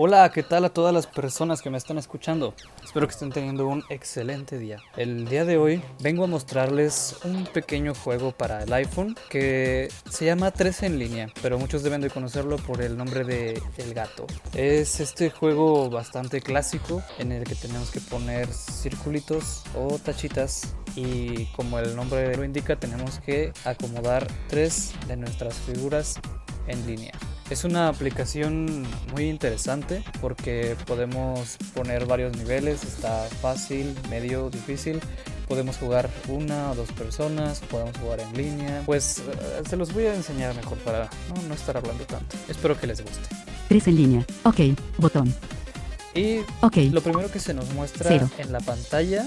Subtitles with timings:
[0.00, 2.54] Hola, ¿qué tal a todas las personas que me están escuchando?
[2.84, 4.78] Espero que estén teniendo un excelente día.
[4.96, 10.26] El día de hoy vengo a mostrarles un pequeño juego para el iPhone que se
[10.26, 14.24] llama 13 en línea, pero muchos deben de conocerlo por el nombre de El Gato.
[14.54, 21.46] Es este juego bastante clásico en el que tenemos que poner circulitos o tachitas y
[21.56, 26.20] como el nombre lo indica tenemos que acomodar tres de nuestras figuras
[26.68, 27.14] en línea.
[27.50, 35.00] Es una aplicación muy interesante porque podemos poner varios niveles, está fácil, medio, difícil.
[35.46, 38.82] Podemos jugar una o dos personas, podemos jugar en línea.
[38.84, 41.08] Pues eh, se los voy a enseñar mejor para
[41.48, 42.36] no, estar hablando tanto.
[42.48, 43.28] Espero que les guste.
[43.66, 44.26] Tres en línea.
[44.42, 44.60] Ok,
[44.98, 45.34] botón.
[46.14, 46.90] Y okay.
[46.90, 49.26] lo primero que se nos muestra en la pantalla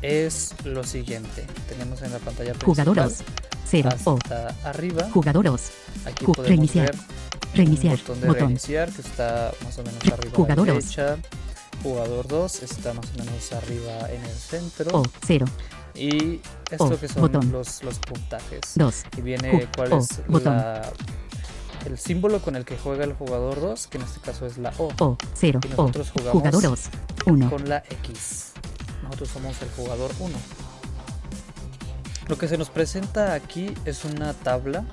[0.00, 1.46] es lo siguiente.
[1.68, 3.22] Tenemos en la pantalla principal Jugadores.
[3.66, 3.90] Cero.
[3.92, 5.10] Hasta arriba.
[5.12, 5.72] Jugadores.
[6.06, 6.92] Aquí podemos reiniciar.
[6.92, 7.23] ver
[7.54, 7.98] Reiniciar.
[7.98, 11.18] botón de reiniciar que está más o menos arriba Jugador a la derecha.
[11.82, 15.00] Jugador 2 está más o menos arriba en el centro.
[15.00, 15.46] O, 0.
[15.94, 18.60] Y esto que son los, los puntajes.
[18.74, 19.02] 2.
[19.18, 20.90] Y viene cuál es la,
[21.84, 24.72] el símbolo con el que juega el jugador 2, que en este caso es la
[24.78, 24.88] O.
[24.98, 25.60] O, 0.
[25.64, 26.80] Y nosotros jugamos jugador 2.
[27.26, 27.50] 1.
[27.50, 28.52] con la X.
[29.02, 30.34] Nosotros somos el jugador 1.
[32.28, 34.84] Lo que se nos presenta aquí es una tabla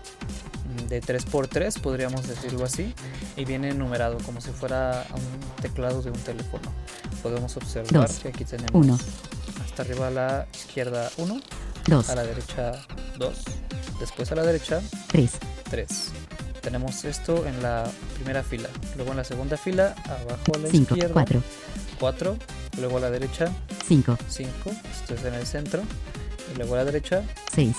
[0.89, 2.93] de 3x3, podríamos decirlo así,
[3.35, 6.71] y viene numerado como si fuera un teclado de un teléfono.
[7.23, 8.99] Podemos observar que aquí tenemos uno.
[9.63, 11.41] hasta arriba a la izquierda 1,
[12.07, 12.73] a la derecha
[13.17, 13.33] 2,
[13.99, 15.31] después a la derecha 3.
[15.69, 15.87] 3.
[16.61, 20.93] Tenemos esto en la primera fila, luego en la segunda fila, abajo a la Cinco,
[20.95, 21.43] izquierda 4.
[21.99, 22.37] 4,
[22.79, 23.51] luego a la derecha
[23.87, 24.17] 5.
[24.27, 25.81] 5, esto es en el centro,
[26.53, 27.75] y luego a la derecha 6.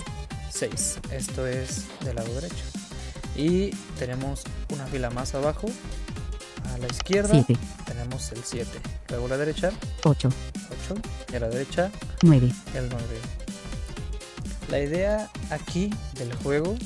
[0.50, 0.98] 6.
[1.12, 2.64] Esto es del lado derecho.
[3.36, 5.68] Y tenemos una fila más abajo.
[6.74, 7.44] A la izquierda
[7.86, 8.68] tenemos el 7.
[9.08, 9.72] Luego a la derecha
[10.04, 10.28] 8.
[10.88, 11.00] 8.
[11.32, 11.90] Y a la derecha
[12.22, 12.52] 9.
[12.74, 13.04] El 9.
[14.70, 16.76] La idea aquí del juego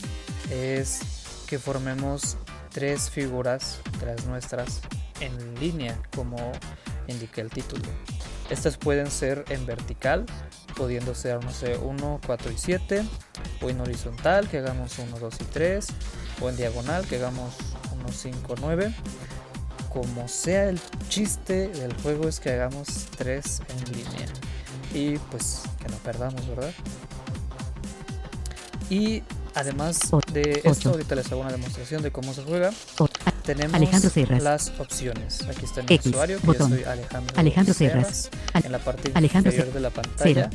[0.50, 1.00] es
[1.46, 2.36] que formemos
[2.72, 4.80] tres figuras de las nuestras
[5.20, 6.52] en línea, como
[7.06, 7.84] indica el título.
[8.50, 10.26] Estas pueden ser en vertical,
[10.76, 13.04] pudiendo ser, no sé, 1, 4 y 7,
[13.62, 15.86] o en horizontal, que hagamos 1, 2 y 3,
[16.40, 17.54] o en diagonal, que hagamos
[18.00, 18.94] 1, 5, 9.
[19.92, 24.28] Como sea el chiste del juego es que hagamos 3 en línea.
[24.92, 26.72] Y pues que no perdamos, ¿verdad?
[28.90, 29.22] Y
[29.54, 30.00] además
[30.32, 32.70] de esto, ahorita les hago una demostración de cómo se juega.
[33.42, 33.80] Tenemos
[34.42, 35.42] las opciones.
[35.42, 38.30] Aquí está el usuario, que yo soy Alejandro, Alejandro Serras.
[38.54, 40.50] en la parte inferior de la pantalla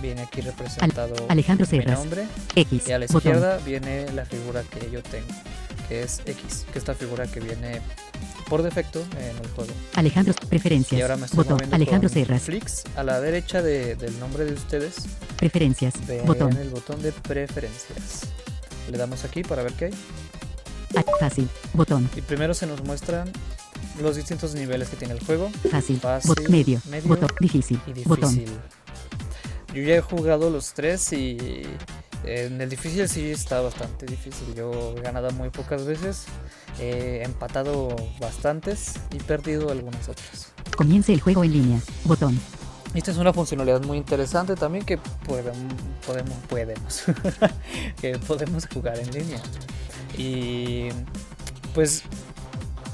[0.00, 2.26] viene aquí representado Alejandro mi nombre.
[2.54, 2.88] X.
[2.88, 5.28] Y a la izquierda viene la figura que yo tengo,
[5.88, 7.80] que es X, que es esta figura que viene
[8.48, 9.72] por defecto en el juego.
[9.94, 10.98] Alejandro, preferencias.
[10.98, 11.60] Y ahora me estoy botón.
[11.72, 14.96] Alejandro con Flix a la derecha de, del nombre de ustedes.
[15.36, 15.94] Preferencias.
[16.24, 16.56] Botón.
[16.56, 18.22] el botón de preferencias.
[18.90, 19.94] Le damos aquí para ver qué hay.
[20.96, 21.48] Ah, fácil.
[21.74, 22.08] Botón.
[22.16, 23.30] Y primero se nos muestran
[24.00, 25.50] los distintos niveles que tiene el juego.
[25.70, 26.00] Fácil.
[26.00, 26.80] Fácil medio.
[26.88, 27.08] medio.
[27.08, 27.28] Botón.
[27.40, 27.78] Difícil.
[27.86, 28.08] Y difícil.
[28.08, 28.46] Botón.
[29.74, 31.62] Yo ya he jugado los tres y
[32.24, 34.54] en el difícil sí está bastante difícil.
[34.54, 36.24] Yo he ganado muy pocas veces,
[36.80, 40.52] he empatado bastantes y perdido algunas otras.
[40.76, 41.80] Comience el juego en línea.
[42.04, 42.38] Botón.
[42.94, 45.56] Esta es una funcionalidad muy interesante también que podemos,
[46.06, 47.04] podemos, podemos,
[48.00, 49.40] que podemos jugar en línea.
[50.16, 50.88] Y
[51.74, 52.02] pues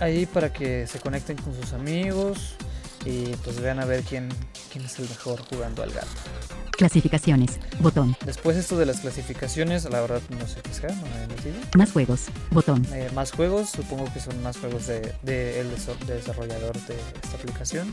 [0.01, 2.56] ahí para que se conecten con sus amigos
[3.05, 4.29] y pues vean a ver quién,
[4.75, 6.09] quién es el mejor jugando al gato.
[6.73, 7.61] Clasificaciones.
[7.79, 8.17] Botón.
[8.27, 11.55] Después esto de las clasificaciones, la verdad no sé qué sea, no me he metido.
[11.77, 12.23] Más juegos.
[12.51, 12.85] Botón.
[12.93, 15.71] Eh, más juegos, supongo que son más juegos de, de el
[16.09, 17.93] desarrollador de esta aplicación.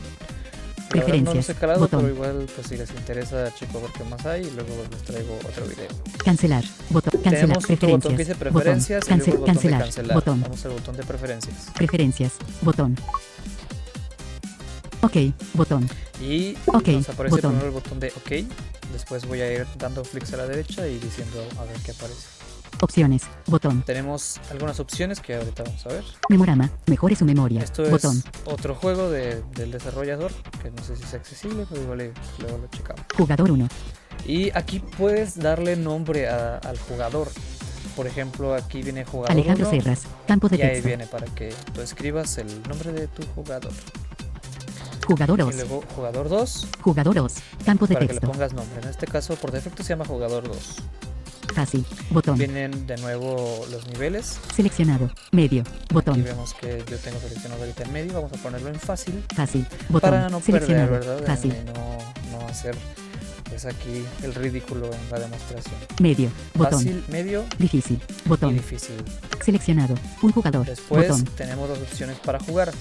[0.88, 1.24] Preferencias.
[1.24, 2.00] no los he calado, botón.
[2.00, 5.36] pero igual pues si les interesa, chico, ver qué más hay y luego les traigo
[5.36, 5.88] otro video.
[6.24, 6.64] Cancelar.
[6.90, 7.12] Botón.
[7.22, 7.40] Cancelar.
[7.40, 7.72] Tenemos preferencias.
[7.78, 9.18] otro botón que dice preferencias botón.
[9.18, 9.78] y luego el botón cancelar.
[9.78, 10.14] de cancelar.
[10.16, 10.40] Botón.
[10.42, 11.56] Vamos al botón de preferencias.
[11.76, 12.32] Preferencias.
[12.60, 12.96] Botón.
[15.12, 15.34] Ok.
[15.52, 15.86] Botón.
[16.22, 16.96] Y okay.
[16.96, 17.50] nos aparece botón.
[17.50, 18.48] primero el botón de OK.
[18.92, 22.28] Después voy a ir dando flicks a la derecha y diciendo a ver qué aparece.
[22.80, 23.24] Opciones.
[23.46, 23.82] Botón.
[23.82, 26.04] Tenemos algunas opciones que ahorita vamos a ver.
[26.30, 26.70] Memorama.
[26.86, 27.60] Mejore su memoria.
[27.62, 28.16] Esto botón.
[28.16, 30.32] es otro juego de, del desarrollador
[30.62, 33.04] que no sé si es accesible, pero igual luego lo checamos.
[33.14, 33.68] Jugador 1.
[34.26, 37.28] Y aquí puedes darle nombre a, al jugador.
[37.94, 40.04] Por ejemplo, aquí viene jugador Alejandro 1, Serras.
[40.26, 40.76] Campo de y texto.
[40.76, 43.72] ahí viene para que tú escribas el nombre de tu jugador.
[45.06, 45.54] Jugador Y 2.
[45.56, 47.32] luego jugador 2 Jugador 2.
[47.64, 48.32] Campo de para que le texto.
[48.32, 48.80] pongas nombre.
[48.82, 50.56] En este caso, por defecto se llama jugador 2.
[51.54, 51.84] Fácil.
[52.10, 52.38] Botón.
[52.38, 54.38] Vienen de nuevo los niveles.
[54.54, 55.10] Seleccionado.
[55.32, 55.64] Medio.
[55.92, 56.22] Botón.
[56.24, 58.14] vemos que yo tengo seleccionado ahorita en medio.
[58.14, 59.66] Vamos a ponerlo en fácil Fácil.
[59.88, 60.10] Botón.
[60.10, 60.90] para no perder, Seleccionado.
[60.92, 61.26] ¿verdad?
[61.26, 61.54] Fácil.
[61.54, 62.74] Y no, no hacer
[63.50, 65.74] pues aquí el ridículo en la demostración.
[66.00, 66.30] Medio.
[66.54, 66.78] Botón.
[66.78, 68.00] Fácil, medio Difícil.
[68.24, 68.54] y Botón.
[68.54, 68.94] difícil.
[69.44, 69.94] Seleccionado.
[70.22, 70.64] Un jugador.
[70.64, 71.24] Después Botón.
[71.36, 72.72] tenemos dos opciones para jugar.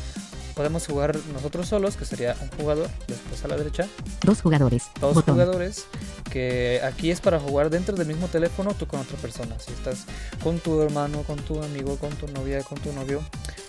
[0.56, 2.90] Podemos jugar nosotros solos, que sería un jugador.
[3.08, 3.88] Después a la derecha,
[4.24, 4.84] Dos jugadores.
[5.00, 5.36] dos Botón.
[5.36, 5.86] jugadores.
[6.30, 9.56] Que aquí es para jugar dentro del mismo teléfono tú con otra persona.
[9.60, 10.06] Si estás
[10.44, 13.22] con tu hermano, con tu amigo, con tu novia, con tu novio,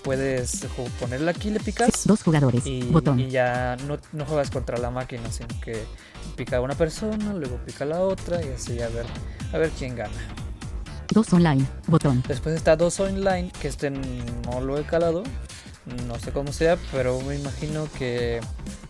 [0.02, 0.66] puedes
[1.00, 2.04] ponerle aquí, le picas.
[2.04, 2.66] Dos jugadores.
[2.66, 3.18] Y, Botón.
[3.20, 5.84] y ya no, no juegas contra la máquina, sino que
[6.36, 9.06] pica una persona, luego pica la otra y así a ver,
[9.52, 10.12] a ver quién gana.
[11.10, 11.64] Dos online.
[11.88, 12.22] Botón.
[12.26, 15.22] Después está dos online, que este no lo he calado,
[16.06, 18.40] no sé cómo sea, pero me imagino que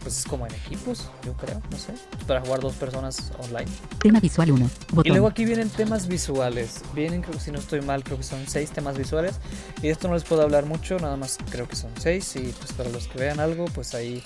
[0.02, 1.92] pues es como en equipos, yo creo, no sé,
[2.26, 3.70] para jugar dos personas online.
[4.00, 4.70] Tema visual 1.
[5.04, 8.24] Y luego aquí vienen temas visuales, vienen, creo que si no estoy mal, creo que
[8.24, 9.36] son seis temas visuales
[9.78, 12.52] y de esto no les puedo hablar mucho, nada más creo que son seis y
[12.58, 14.22] pues para los que vean algo, pues ahí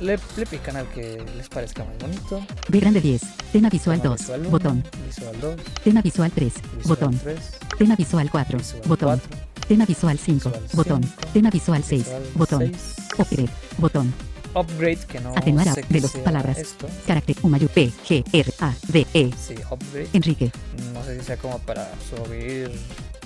[0.00, 2.44] le, le pican al que les parezca más bonito.
[2.68, 3.22] B grande 10.
[3.52, 4.20] Tema visual Tema 2.
[4.20, 4.84] visual uno, Botón.
[5.06, 6.52] Visual 2, Tema visual 3.
[6.54, 7.18] visual Botón.
[7.18, 7.38] 3,
[7.78, 8.58] Tema visual 4.
[8.58, 9.20] visual Botón.
[9.20, 10.50] 4, Tema visual 5.
[10.50, 11.00] Visual Botón.
[11.32, 12.04] Tema visual 6.
[12.04, 12.60] visual Botón.
[12.72, 12.96] 6.
[13.18, 13.50] Upgrade.
[13.78, 14.14] Botón.
[14.54, 16.58] Upgrade, que no Atenuar sé de los sea palabras.
[16.58, 16.86] esto.
[17.06, 19.30] Carácter U mayor P G R A D E.
[19.36, 20.08] Sí, upgrade.
[20.12, 20.52] Enrique.
[20.92, 22.70] No sé si sea como para subir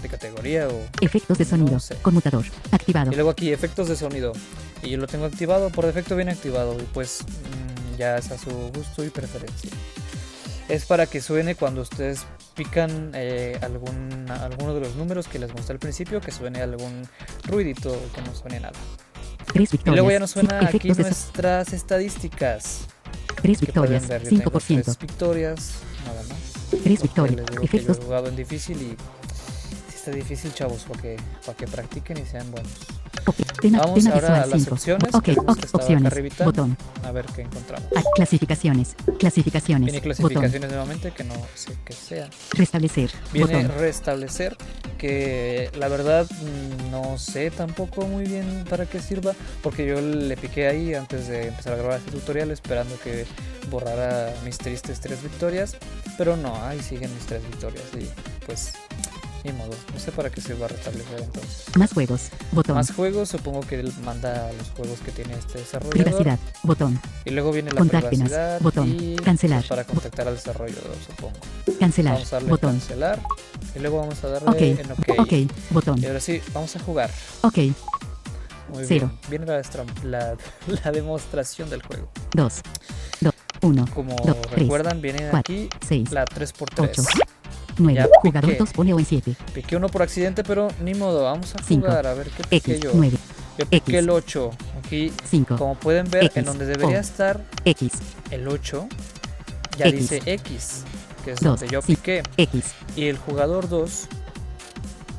[0.00, 0.81] de categoría o...
[1.00, 1.81] Efectos de No sonido.
[1.81, 1.96] sé.
[1.96, 2.44] Conmutador.
[2.70, 3.12] Activado.
[3.12, 4.32] Y luego aquí efectos de sonido.
[4.82, 6.79] Y yo lo tengo activado, por defecto viene activado.
[6.81, 9.70] Y pues mm, ya es a su gusto y preferencia.
[10.69, 12.20] Es para que suene cuando ustedes
[12.58, 17.08] pican eh, algún, alguno de los números que les mostré al principio, que suene algún
[17.44, 18.76] ruidito que no suene nada.
[19.52, 19.94] Tres Y victorias.
[19.96, 22.81] luego ya nos suena aquí nuestras estadísticas.
[23.40, 24.08] Tres victorias.
[24.08, 24.82] ver, yo tengo 5%.
[24.82, 25.70] tres victorias,
[26.05, 26.82] nada más.
[26.82, 27.46] Tres victorias.
[27.62, 27.99] Efectos.
[27.99, 31.16] he jugado en difícil y sí está difícil, chavos, para que,
[31.46, 32.72] para que practiquen y sean buenos.
[33.60, 34.75] Tema, Vamos tema ahora a visual las 5.
[34.75, 36.12] opciones, Ok, ok, opciones.
[36.12, 36.44] arribita.
[36.44, 36.76] Botón.
[37.04, 37.88] A ver qué encontramos.
[37.96, 38.94] Ah, clasificaciones.
[39.19, 39.84] Clasificaciones.
[39.92, 40.14] Viene Botón.
[40.16, 42.28] clasificaciones nuevamente, que no sé qué sea.
[42.52, 43.10] Restablecer.
[43.32, 43.78] Viene Botón.
[43.78, 44.56] restablecer,
[44.96, 49.32] que la verdad mm, no sé tampoco muy bien para qué sirva,
[49.62, 53.26] porque yo le piqué ahí antes de empezar a grabar este tutorial esperando que
[53.70, 55.76] borrara mis tristes tres victorias,
[56.16, 58.08] pero no, ahí siguen mis tres victorias y
[58.46, 58.72] pues
[59.44, 61.64] ni modo, no sé para qué sirva restablecer entonces.
[61.76, 62.29] Más juegos.
[62.52, 62.75] Botón.
[62.76, 66.02] Más juegos, supongo que él manda los juegos que tiene este desarrollador.
[66.05, 66.38] Privacidad.
[66.62, 67.00] Botón.
[67.25, 71.37] Y luego viene la privacidad botón, y cancelar, pues, para contactar al desarrollador, supongo.
[71.79, 72.14] Cancelar.
[72.14, 72.70] Vamos a darle Botón.
[72.73, 73.20] cancelar
[73.75, 74.61] y luego vamos a darle Ok.
[74.81, 75.19] en OK.
[75.20, 75.52] Ok.
[75.70, 76.02] Botón.
[76.02, 77.11] Y ahora sí, vamos a jugar.
[77.43, 77.58] Ok.
[78.73, 79.11] Muy Cero.
[79.31, 79.31] bien.
[79.31, 79.62] Viene la,
[80.05, 80.37] la,
[80.84, 82.11] la demostración del juego.
[82.34, 82.61] 2.
[83.20, 83.32] 2.
[83.62, 83.87] 1.
[83.94, 86.12] Como Dos, tres, recuerdan, viene aquí 6.
[86.12, 86.91] la 3x3.
[86.91, 87.02] 8.
[87.78, 87.94] 9.
[87.98, 88.58] Ya Jugador piqué.
[88.58, 89.34] 2 pone o en 7.
[89.54, 91.86] Piqué uno por accidente, pero ni modo, vamos a Cinco.
[91.86, 92.80] jugar a ver qué piqué X.
[92.80, 92.90] yo.
[92.94, 93.16] 9.
[93.58, 93.94] Yo piqué X.
[93.94, 94.50] el 8.
[94.84, 95.56] Aquí, 5.
[95.56, 97.00] como pueden ver, X, en donde debería O.
[97.00, 97.92] estar X.
[98.30, 98.88] el 8,
[99.78, 100.82] ya dice X,
[101.25, 102.22] que es donde yo piqué.
[102.36, 102.64] X.
[102.96, 104.06] Y el jugador 2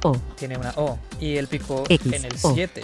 [0.03, 0.15] O.
[0.37, 2.53] tiene una O y él picó en el O.
[2.53, 2.83] 7.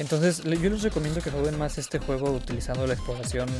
[0.00, 3.50] Entonces yo les recomiendo que jueguen más este juego utilizando la exploración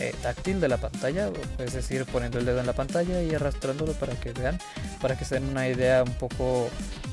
[0.00, 3.92] eh, táctil de la pantalla, es decir, poniendo el dedo en la pantalla y arrastrándolo
[3.92, 4.58] para que vean,
[5.02, 6.70] para que se den una idea un poco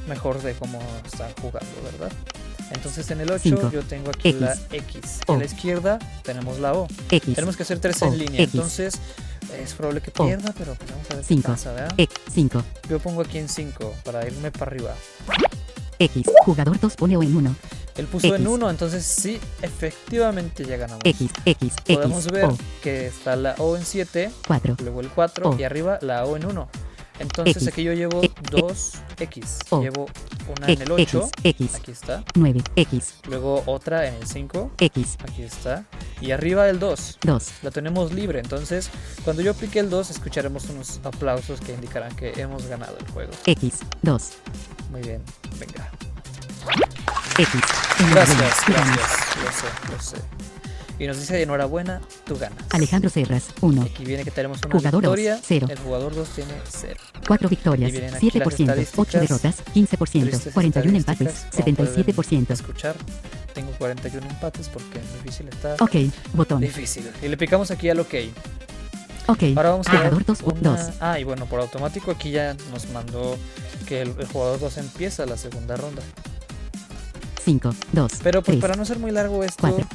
[0.08, 2.12] mejor de cómo están jugando, ¿verdad?
[2.72, 3.70] Entonces en el 8 Cinco.
[3.72, 4.40] yo tengo aquí X.
[4.42, 5.34] la X, O.
[5.34, 6.88] a la izquierda tenemos la O.
[7.12, 7.36] X.
[7.36, 8.06] Tenemos que hacer tres O.
[8.06, 8.54] en línea, X.
[8.56, 8.94] entonces
[9.62, 10.26] es probable que O.
[10.26, 11.42] pierda, pero pues vamos a ver Cinco.
[11.42, 11.96] qué pasa, ¿verdad?
[12.34, 12.64] 5.
[12.90, 14.96] Yo pongo aquí en 5 para irme para arriba.
[16.00, 16.26] X.
[16.46, 17.56] Jugador 2 pone o en 1.
[17.98, 18.48] Él puso en X.
[18.48, 21.02] 1, entonces sí, efectivamente ya ganamos.
[21.04, 21.30] X.
[21.46, 21.74] X.
[21.86, 22.58] Podemos ver O.
[22.84, 24.78] que está la O en 7, 4.
[24.82, 25.58] luego el 4 O.
[25.60, 26.70] y arriba la O en 1.
[27.20, 29.58] Entonces aquí yo llevo E- 2 X.
[29.72, 29.82] O.
[29.82, 30.06] Llevo
[30.56, 31.74] una en el 8, X.
[31.74, 32.24] aquí está.
[32.36, 32.62] 9.
[32.76, 33.16] X.
[33.28, 35.18] Luego otra en el 5, X.
[35.24, 35.86] aquí está.
[36.22, 37.18] Y arriba el 2.
[37.24, 37.50] 2.
[37.64, 38.92] La tenemos libre, entonces
[39.24, 43.32] cuando yo pique el 2 escucharemos unos aplausos que indicarán que hemos ganado el juego.
[43.48, 43.80] X.
[44.04, 44.30] 2.
[44.92, 45.24] Muy bien,
[45.60, 45.90] venga.
[47.38, 47.62] X.
[48.12, 48.98] Gracias, gracias.
[49.38, 50.18] Lo sé, lo sé.
[51.00, 52.58] Y nos dice enhorabuena, tú ganas.
[52.72, 53.50] Alejandro Serras.
[53.62, 53.84] 1.
[53.84, 55.40] Aquí viene que tenemos una Jugador dos, victoria.
[55.44, 55.68] cero.
[55.70, 56.96] El jugador 2 tiene 0.
[57.28, 59.22] 4 victorias, Y vienen aquí las 7%, 8 estadísticas.
[59.22, 62.06] derrotas, 15%, 41 empates, Como pueden
[62.48, 62.52] 77%.
[62.52, 62.96] Escuchar,
[63.54, 65.96] tengo 41 empates porque en difícil está Ok,
[66.34, 66.62] botón.
[66.62, 67.08] difícil.
[67.22, 68.16] Y le picamos aquí al OK.
[69.28, 70.62] Ok, Ahora vamos a jugador 2, una...
[70.62, 70.80] 2.
[71.00, 73.38] Ah, y bueno, por automático aquí ya nos mandó
[73.86, 76.02] que el, el jugador 2 empieza la segunda ronda.
[77.48, 79.88] 5, 2, Pero pues 3, para no ser muy largo esto, Cuatro.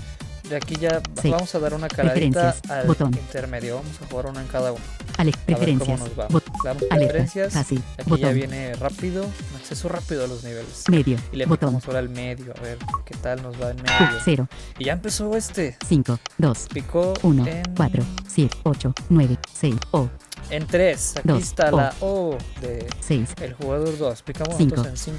[0.49, 1.33] de aquí ya Seis.
[1.35, 2.63] vamos a dar una Preferencias.
[2.71, 3.13] al Botón.
[3.13, 3.77] intermedio.
[3.77, 4.83] Vamos a jugar una en cada uno.
[5.19, 6.01] Ale, A ver cómo preferencias.
[6.01, 6.29] nos va.
[6.29, 6.97] Le damos alerta.
[6.97, 7.53] preferencias.
[7.53, 7.83] Fácil.
[7.99, 8.35] Aquí ya Botón.
[8.35, 10.85] viene rápido, acceso rápido a los niveles.
[10.91, 11.19] Medio.
[11.31, 11.79] Y le Botón.
[11.87, 14.19] ahora al medio, a ver qué tal nos va en medio.
[14.25, 15.77] 0, Y ya empezó este.
[15.87, 20.09] 5, 2, Picó 1, en, 4, 7, 8, 9, 6, O,
[20.49, 21.17] en 3.
[21.19, 21.77] Aquí Dos, está O.
[21.77, 24.23] la O de 6, el jugador 2.
[24.23, 24.83] Picamos Cinco.
[24.87, 25.19] en 5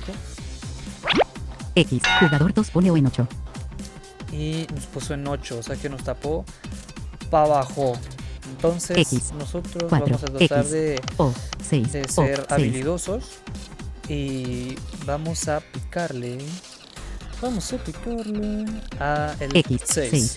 [1.76, 2.02] X.
[2.20, 3.28] Jugador 2 pone O en 8.
[4.32, 6.46] y nos puso en 8, o sea que nos tapó
[7.30, 7.94] para abajo.
[8.50, 11.34] Entonces X, nosotros cuatro, vamos a tratar X, de, O,
[11.68, 12.48] 6, de O, ser 6.
[12.50, 13.26] habilidosos
[14.10, 14.76] y
[15.06, 16.38] vamos a picarle.
[17.42, 18.66] Vamos a picarle
[19.00, 20.10] a el X, 6.
[20.10, 20.36] seis.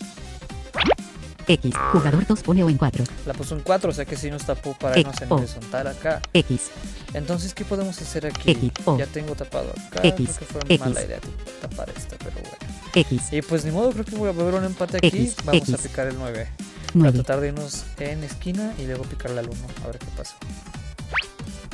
[1.49, 1.75] X.
[1.93, 3.05] Jugador 2 pone O en 4.
[3.27, 5.37] La puso en 4, o sea que sí nos tapó para X, irnos en O.
[5.37, 6.21] horizontal acá.
[6.33, 6.71] X.
[7.15, 8.51] Entonces, ¿qué podemos hacer aquí?
[8.51, 8.99] X, O.
[8.99, 10.01] Ya tengo tapado acá.
[10.09, 10.81] X, creo que fue X.
[10.81, 11.19] mala idea
[11.63, 12.57] tapar esta, pero bueno.
[12.95, 13.33] X.
[13.33, 15.07] Y pues ni modo, creo que voy a haber un empate aquí.
[15.09, 15.81] X, Vamos a X.
[15.83, 16.47] picar el 9.
[16.47, 17.13] Para 9.
[17.19, 19.57] tratar de irnos en esquina y luego picarle al 1.
[19.85, 20.35] A ver qué pasa.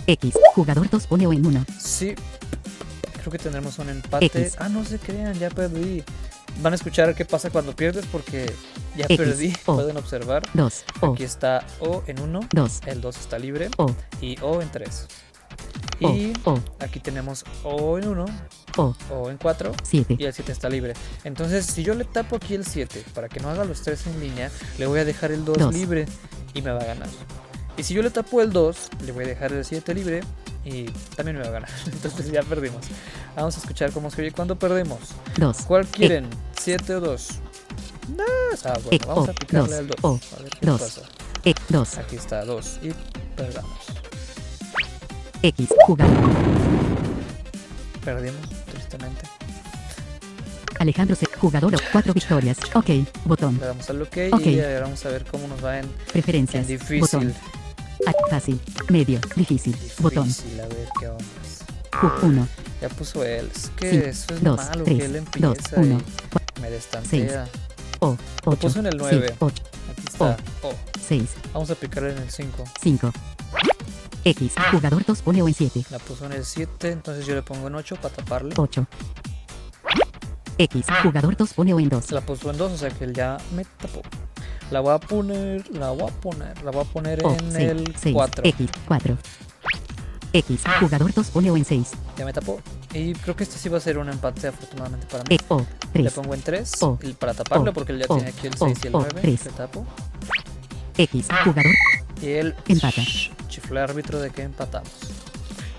[0.06, 0.34] X.
[0.54, 1.64] Jugador 2 pone O en 1.
[1.80, 2.14] Sí.
[3.20, 4.50] Creo que tendremos un empate.
[4.58, 6.02] Ah, no se crean, ya perdí.
[6.60, 8.52] Van a escuchar qué pasa cuando pierdes porque
[8.96, 9.52] ya X, perdí.
[9.66, 9.74] O.
[9.76, 10.42] Pueden observar.
[10.54, 10.84] 2.
[11.00, 11.12] O.
[11.14, 12.40] Aquí está O en 1.
[12.52, 12.80] 2.
[12.86, 13.70] El 2 está libre.
[13.78, 13.86] O.
[14.20, 15.06] Y O en 3.
[16.02, 16.10] O.
[16.10, 16.58] Y O.
[16.78, 18.26] aquí tenemos O en 1.
[18.76, 18.94] O.
[19.10, 19.72] O en 4.
[19.82, 20.16] 7.
[20.18, 20.94] y el 7 está libre.
[21.24, 24.20] Entonces, si yo le tapo aquí el 7 para que no haga los 3 en
[24.20, 25.74] línea, le voy a dejar el 2 Dos.
[25.74, 26.06] libre
[26.54, 27.08] y me va a ganar.
[27.76, 30.20] Y si yo le tapo el 2, le voy a dejar el 7 libre
[30.64, 30.84] y
[31.16, 31.70] también me va a ganar.
[31.86, 32.84] Entonces ya perdimos.
[33.36, 34.98] Vamos a escuchar cómo se oye cuando perdemos.
[35.38, 35.56] 2.
[35.66, 36.26] ¿Cuál quieren?
[36.56, 37.28] ¿7 o 2?
[38.16, 38.24] No.
[38.64, 39.96] Ah, bueno, Eh, vamos o, a picarle dos, al 2.
[40.02, 40.80] o, A ver qué dos.
[40.80, 41.00] pasa.
[41.44, 41.54] E.
[41.68, 41.98] 2.
[41.98, 42.92] Aquí está 2 y
[43.36, 43.78] perdamos.
[45.42, 45.68] X.
[45.86, 46.16] Jugador.
[48.04, 48.40] Perdimos,
[48.70, 49.22] tristemente.
[50.78, 51.26] Alejandro C.
[51.40, 52.56] Jugador 4 victorias.
[52.74, 52.90] Ok.
[53.24, 53.58] Botón.
[53.60, 54.46] Le damos al OK, Ok.
[54.46, 56.62] y ahora vamos a ver cómo nos va en, Preferencias.
[56.62, 57.00] en difícil.
[57.00, 57.34] Botón.
[58.30, 58.60] Fácil.
[58.88, 59.20] Medio.
[59.36, 59.76] Difícil.
[59.98, 60.26] Botón.
[60.26, 61.24] Difícil, a ver qué onda.
[61.92, 62.46] Q1.
[62.80, 63.50] Ya puso él.
[63.54, 66.00] Es que Sí, eso es dos, malo tres, que él dos, empieza uno,
[66.56, 67.48] y me destantea.
[68.00, 68.16] O.
[68.44, 68.58] 8.
[68.58, 69.34] puso en el nueve.
[69.38, 69.62] 8.
[69.90, 70.36] Aquí está.
[70.62, 70.74] Oh,
[71.06, 71.30] 6.
[71.52, 72.64] vamos a picarle en el 5.
[72.80, 73.12] 5.
[74.24, 74.52] X.
[74.72, 75.84] Jugador 2 pone O en 7.
[75.90, 78.54] La puso en el 7, entonces yo le pongo en 8 para taparle.
[78.56, 78.86] 8.
[80.58, 80.86] X.
[81.02, 82.10] Jugador 2 pone O en 2.
[82.10, 84.02] La puso en 2, o sea que él ya me tapó.
[84.72, 87.32] La voy a poner, la voy a poner, la voy a poner O.
[87.32, 87.56] en 6.
[87.70, 88.14] el 6.
[88.14, 88.44] 4.
[88.46, 88.70] X.
[88.88, 89.18] 4.
[90.32, 90.60] X.
[90.80, 91.90] Jugador 2 pone O en 6.
[92.16, 92.58] Ya me tapó.
[92.94, 95.34] Y creo que este sí va a ser un empate afortunadamente para mí.
[95.36, 95.38] E.
[95.48, 95.58] O.
[95.58, 95.66] Le
[96.04, 96.12] 3.
[96.14, 96.98] pongo en 3 O.
[97.18, 97.72] para taparle O.
[97.74, 98.66] porque él ya tiene aquí el O.
[98.66, 99.00] 6 y el O.
[99.00, 99.20] 9.
[99.20, 99.44] Tres.
[99.44, 99.84] Le tapo.
[100.96, 101.28] X.
[101.44, 101.72] Jugador.
[102.22, 103.02] Y él Empata.
[103.48, 104.90] chifló al árbitro de que empatamos.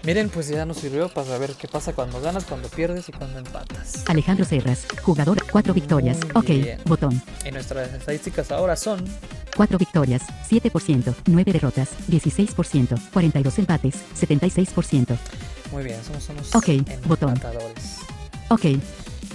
[0.05, 3.39] Miren, pues ya nos sirvió para saber qué pasa cuando ganas, cuando pierdes y cuando
[3.39, 4.03] empatas.
[4.07, 4.85] Alejandro Serras.
[5.01, 6.17] Jugador 4 victorias.
[6.21, 6.47] Muy Ok.
[6.49, 6.81] bien.
[6.85, 7.21] Botón.
[7.45, 9.05] Y nuestras estadísticas ahora son
[9.55, 15.17] 4 victorias, 7%, 9 derrotas, 16%, 42 empates, 76%.
[15.71, 16.67] muy bien, somos unos Ok,
[17.07, 17.29] botón.
[17.29, 17.99] empatadores.
[18.49, 18.65] Ok.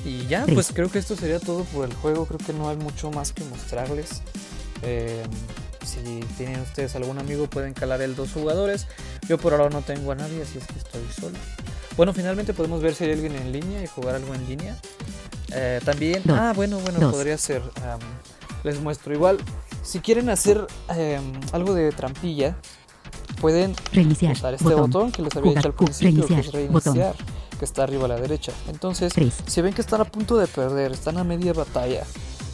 [0.04, 0.54] Y ya, Tres.
[0.54, 2.26] pues creo que esto sería todo por el juego.
[2.26, 4.22] Creo que no hay mucho más que mostrarles.
[4.82, 5.22] Eh,
[5.88, 6.00] si
[6.36, 8.86] tienen ustedes algún amigo, pueden calar el dos jugadores.
[9.28, 11.36] Yo por ahora no tengo a nadie, así es que estoy solo.
[11.96, 14.76] Bueno, finalmente podemos ver si hay alguien en línea y jugar algo en línea.
[15.52, 17.62] Eh, también, ah, bueno, bueno, podría ser.
[18.62, 19.38] les muestro igual.
[19.82, 22.56] Si quieren hacer em, algo de trampilla,
[23.40, 24.32] pueden Reiniciar.
[24.32, 24.80] usar este botón.
[24.90, 25.64] botón que les había Jugar.
[25.64, 27.26] dicho al principio, que es reiniciar, botón.
[27.58, 28.52] que está arriba a la derecha.
[28.68, 29.32] Entonces, 3.
[29.46, 32.04] si ven que están a punto de perder, están a media batalla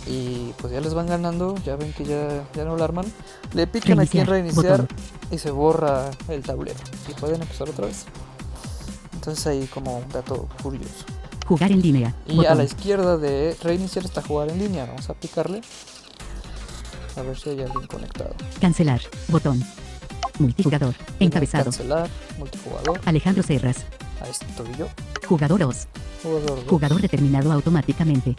[0.06, 3.06] y pues ya les van ganando, ya ven que ya, ya no la arman,
[3.54, 4.88] le pican aquí en Reiniciar, botón.
[5.30, 8.04] y se borra el tablero y pueden empezar otra vez.
[9.14, 11.04] Entonces ahí como un dato curioso.
[11.46, 12.14] Jugar en línea.
[12.26, 15.60] Y a la izquierda de reiniciar está jugar en línea, vamos a picarle.
[17.16, 18.34] A ver si hay alguien conectado.
[18.60, 19.00] Cancelar.
[19.28, 19.62] Botón.
[20.38, 20.94] Multijugador.
[21.20, 21.64] Encabezado.
[21.64, 23.00] Cancelar, multijugador.
[23.04, 23.84] Alejandro Serras.
[24.20, 24.88] Ahí estoy yo.
[25.28, 25.86] Jugador 2.
[26.22, 26.66] Jugador.
[26.66, 28.34] Jugador determinado automáticamente.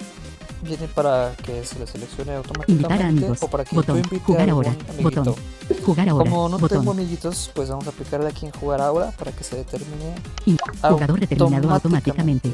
[0.65, 3.37] Viene para que se le seleccione automáticamente Invitar a amigos.
[3.43, 4.01] o para que Botón.
[4.01, 4.69] tú Jugar a ahora.
[4.89, 5.23] amiguito.
[5.23, 5.35] Botón.
[5.85, 6.29] Jugar ahora.
[6.29, 6.79] Como no botón.
[6.79, 10.57] tengo amiguitos, pues vamos a aplicarle aquí en jugar ahora para que se determine In-
[10.81, 12.51] Jugador determinado automáticamente.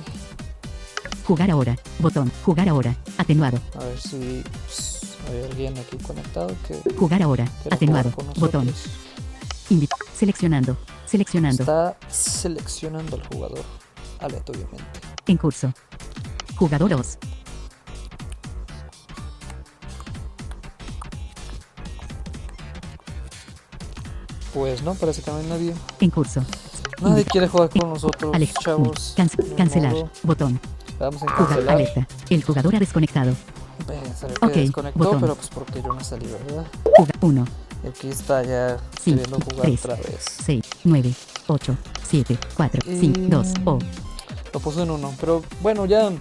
[1.26, 1.78] Jugar ahora.
[2.00, 2.32] Botón.
[2.44, 2.96] Jugar ahora.
[3.18, 3.60] Atenuado.
[3.80, 7.48] A ver si pues, hay alguien aquí conectado que Jugar ahora.
[7.70, 8.12] Atenuado.
[8.38, 8.66] Botón.
[8.66, 8.84] nosotros.
[9.70, 9.88] Invi-
[10.18, 10.76] seleccionando.
[11.06, 11.64] Seleccionando.
[11.64, 13.62] Está seleccionando al jugador
[14.20, 14.84] aleatoriamente.
[15.28, 15.72] En curso.
[16.58, 17.18] Jugador 2.
[24.54, 25.74] Pues no, parece que no hay nadie.
[26.00, 26.44] En curso.
[27.02, 29.16] Nadie quiere jugar con nosotros, Alej- chavos.
[29.18, 29.94] Ni cancelar.
[29.94, 30.10] modo.
[30.24, 30.60] Botón.
[31.00, 31.48] Le damos en Jugar.
[31.48, 31.76] cancelar.
[31.76, 32.08] Alerta.
[32.30, 33.32] El jugador ha desconectado.
[33.32, 33.36] Eh,
[34.20, 35.22] se ve que Ok, desconectó, botón.
[35.22, 36.66] pero pues porque yo no salí, ¿verdad?
[36.96, 37.46] Jugar 1.
[37.84, 40.26] Y aquí está ya 5, queriendo jugar 3, otra vez.
[40.46, 41.14] 6, 9,
[41.48, 41.76] 8,
[42.08, 43.80] 7, 4, 5, 2, O.
[44.54, 45.14] Lo puso en uno.
[45.20, 46.12] Pero bueno, ya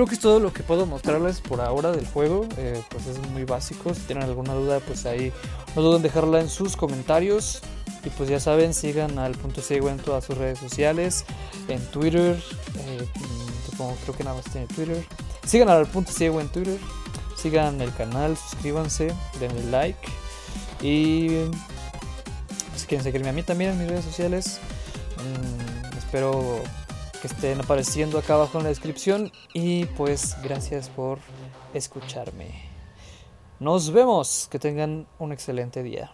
[0.00, 2.48] creo que es todo lo que puedo mostrarles por ahora del juego.
[2.56, 3.92] Eh, pues es muy básico.
[3.92, 5.30] Si tienen alguna duda, pues ahí
[5.76, 7.60] no duden en dejarla en sus comentarios.
[8.02, 11.26] Y pues ya saben, sigan al punto ciego en todas sus redes sociales.
[11.68, 12.42] En Twitter.
[12.78, 13.06] eh,
[13.68, 15.04] supongo, creo que nada más tiene Twitter.
[15.44, 16.78] Sigan al punto ciego en Twitter.
[17.36, 20.08] Sigan el canal, suscríbanse, denle like.
[20.80, 21.28] Y
[22.74, 24.60] si quieren seguirme a mí también en mis redes sociales.
[25.18, 26.62] mm, espero
[27.20, 29.30] que estén apareciendo acá abajo en la descripción.
[29.52, 31.18] Y pues gracias por
[31.74, 32.70] escucharme.
[33.58, 34.48] Nos vemos.
[34.50, 36.10] Que tengan un excelente día.